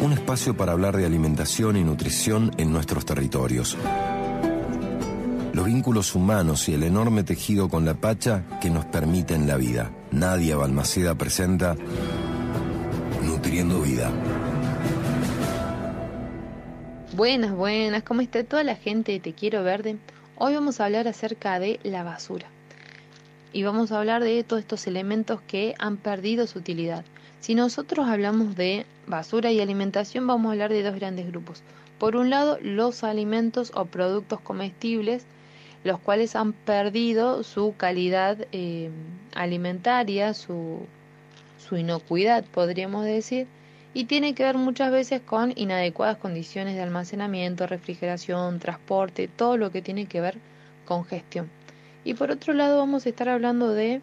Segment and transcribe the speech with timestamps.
[0.00, 3.76] Un espacio para hablar de alimentación y nutrición en nuestros territorios.
[5.52, 9.90] Los vínculos humanos y el enorme tejido con la Pacha que nos permiten la vida.
[10.10, 11.76] Nadia Balmaceda presenta
[13.22, 14.10] Nutriendo Vida.
[17.14, 19.98] Buenas, buenas, ¿cómo está toda la gente de Te Quiero Verde?
[20.36, 22.46] Hoy vamos a hablar acerca de la basura
[23.52, 27.04] y vamos a hablar de todos estos elementos que han perdido su utilidad.
[27.42, 31.64] Si nosotros hablamos de basura y alimentación, vamos a hablar de dos grandes grupos.
[31.98, 35.26] Por un lado, los alimentos o productos comestibles,
[35.82, 38.90] los cuales han perdido su calidad eh,
[39.34, 40.86] alimentaria, su,
[41.58, 43.48] su inocuidad, podríamos decir,
[43.92, 49.72] y tiene que ver muchas veces con inadecuadas condiciones de almacenamiento, refrigeración, transporte, todo lo
[49.72, 50.36] que tiene que ver
[50.84, 51.50] con gestión.
[52.04, 54.00] Y por otro lado vamos a estar hablando de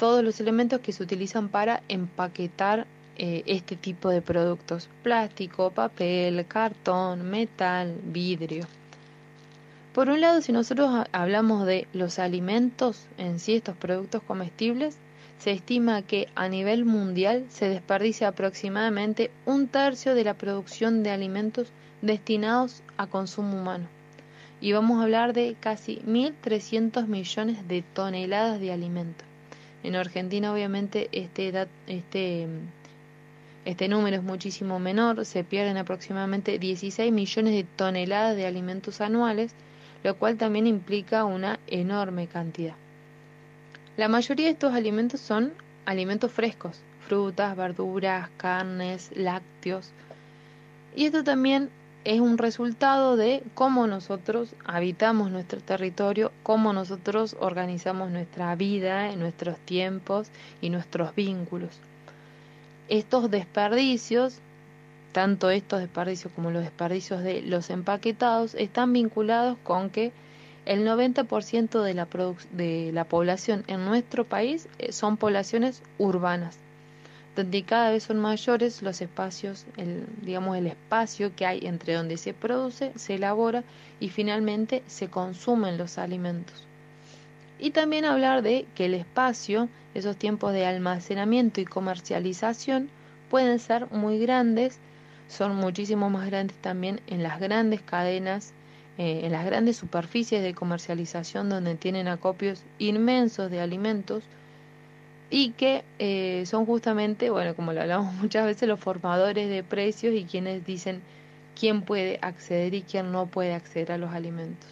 [0.00, 2.86] todos los elementos que se utilizan para empaquetar
[3.18, 4.88] eh, este tipo de productos.
[5.02, 8.66] Plástico, papel, cartón, metal, vidrio.
[9.92, 14.96] Por un lado, si nosotros hablamos de los alimentos en sí, estos productos comestibles,
[15.38, 21.10] se estima que a nivel mundial se desperdicia aproximadamente un tercio de la producción de
[21.10, 21.68] alimentos
[22.00, 23.86] destinados a consumo humano
[24.62, 29.29] y vamos a hablar de casi 1.300 millones de toneladas de alimento.
[29.82, 31.52] En Argentina obviamente este,
[31.86, 32.46] este,
[33.64, 39.52] este número es muchísimo menor, se pierden aproximadamente 16 millones de toneladas de alimentos anuales,
[40.02, 42.74] lo cual también implica una enorme cantidad.
[43.96, 45.52] La mayoría de estos alimentos son
[45.84, 49.90] alimentos frescos, frutas, verduras, carnes, lácteos.
[50.94, 51.70] Y esto también
[52.04, 59.58] es un resultado de cómo nosotros habitamos nuestro territorio, cómo nosotros organizamos nuestra vida, nuestros
[59.58, 60.28] tiempos
[60.62, 61.70] y nuestros vínculos.
[62.88, 64.38] Estos desperdicios,
[65.12, 70.12] tanto estos desperdicios como los desperdicios de los empaquetados, están vinculados con que
[70.64, 72.08] el 90% de la,
[72.52, 76.56] de la población en nuestro país eh, son poblaciones urbanas
[77.36, 82.16] donde cada vez son mayores los espacios, el, digamos el espacio que hay entre donde
[82.16, 83.62] se produce, se elabora
[84.00, 86.64] y finalmente se consumen los alimentos.
[87.58, 92.88] Y también hablar de que el espacio, esos tiempos de almacenamiento y comercialización
[93.28, 94.78] pueden ser muy grandes,
[95.28, 98.52] son muchísimo más grandes también en las grandes cadenas,
[98.98, 104.24] eh, en las grandes superficies de comercialización donde tienen acopios inmensos de alimentos,
[105.30, 110.14] y que eh, son justamente, bueno, como lo hablamos muchas veces, los formadores de precios
[110.14, 111.00] y quienes dicen
[111.58, 114.68] quién puede acceder y quién no puede acceder a los alimentos.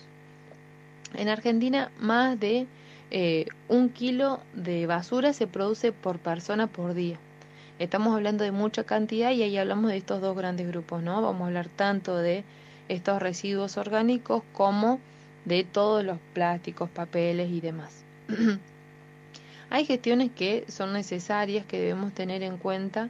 [1.15, 2.67] En Argentina, más de
[3.11, 7.19] eh, un kilo de basura se produce por persona por día.
[7.79, 11.23] Estamos hablando de mucha cantidad y ahí hablamos de estos dos grandes grupos, ¿no?
[11.23, 12.45] Vamos a hablar tanto de
[12.89, 14.99] estos residuos orgánicos como
[15.45, 18.05] de todos los plásticos, papeles y demás.
[19.71, 23.09] Hay gestiones que son necesarias, que debemos tener en cuenta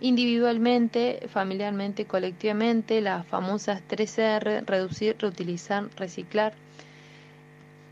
[0.00, 6.52] individualmente, familiarmente, colectivamente, las famosas 3R, reducir, reutilizar, reciclar.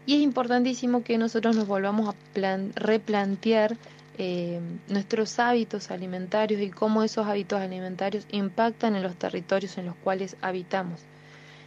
[0.07, 3.77] Y es importantísimo que nosotros nos volvamos a replantear
[4.17, 9.97] eh, nuestros hábitos alimentarios y cómo esos hábitos alimentarios impactan en los territorios en los
[9.97, 11.01] cuales habitamos.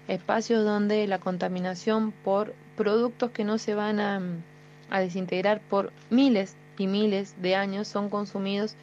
[0.07, 4.21] Espacios donde la contaminación por productos que no se van a
[4.89, 8.75] a desintegrar por miles y miles de años son consumidos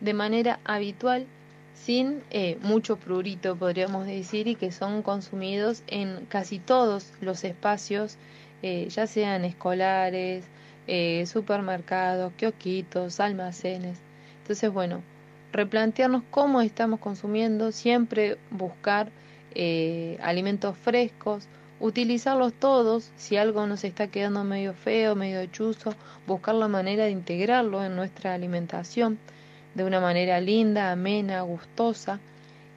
[0.00, 1.26] de manera habitual
[1.74, 8.16] sin eh, mucho prurito podríamos decir y que son consumidos en casi todos los espacios
[8.62, 10.44] eh, ya sean escolares
[10.86, 13.98] eh, supermercados kiosquitos almacenes.
[14.42, 15.02] Entonces bueno
[15.52, 19.10] replantearnos cómo estamos consumiendo siempre buscar
[20.20, 21.48] alimentos frescos
[21.80, 25.94] utilizarlos todos, si algo nos está quedando medio feo, medio chuzo,
[26.26, 29.18] buscar la manera de integrarlo en nuestra alimentación
[29.74, 32.18] de una manera linda, amena, gustosa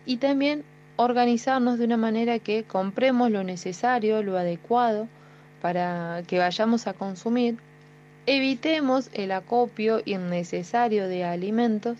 [0.06, 0.64] y también
[0.98, 5.08] organizarnos de una manera que compremos lo necesario, lo adecuado
[5.62, 7.58] para que vayamos a consumir,
[8.26, 11.98] evitemos el acopio innecesario de alimentos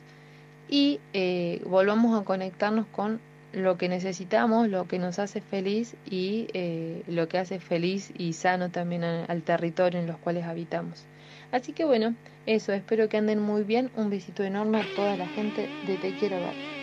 [0.70, 3.22] y eh, volvamos a conectarnos con
[3.54, 8.34] lo que necesitamos, lo que nos hace feliz y eh, lo que hace feliz y
[8.34, 11.06] sano también al territorio en los cuales habitamos.
[11.52, 12.16] Así que bueno,
[12.46, 13.90] eso, espero que anden muy bien.
[13.96, 16.79] Un besito enorme a toda la gente de Te Quiero Ver.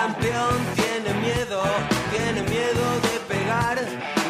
[0.00, 1.60] campeón tiene miedo,
[2.14, 3.76] tiene miedo de pegar.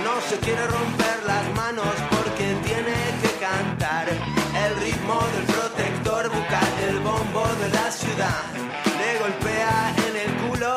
[0.07, 4.07] No se quiere romper las manos porque tiene que cantar.
[4.65, 8.45] El ritmo del protector bucal, el bombo de la ciudad.
[9.01, 10.75] Le golpea en el culo,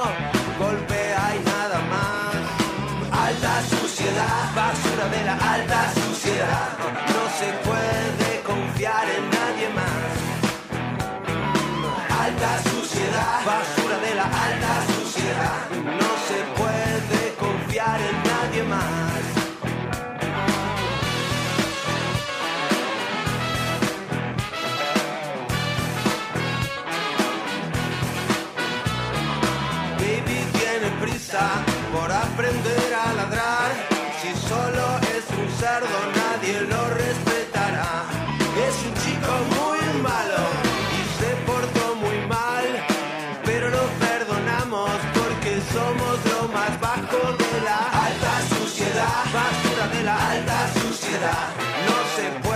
[0.60, 2.36] golpea y nada más.
[3.28, 6.70] Alta suciedad, basura de la alta suciedad.
[7.16, 7.71] No se puede
[18.60, 19.24] nadie.
[29.98, 31.50] Baby tiene prisa
[31.94, 33.72] por aprender a ladrar.
[34.22, 36.81] Si solo es un cerdo, nadie lo
[52.16, 52.51] said,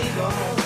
[0.00, 0.59] amigos.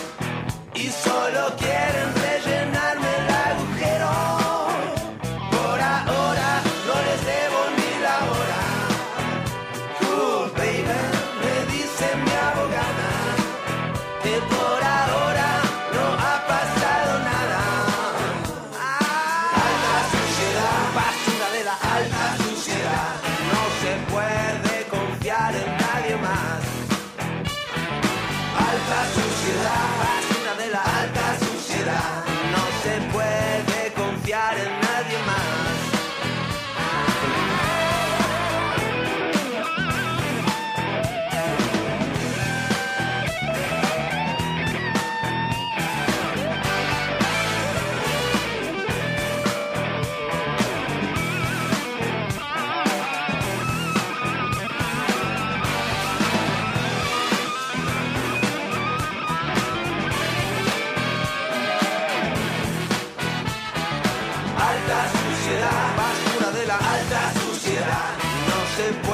[66.81, 68.15] la alta suciedad.
[68.49, 69.14] No se puede